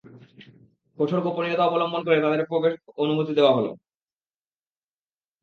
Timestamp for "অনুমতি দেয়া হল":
2.97-3.67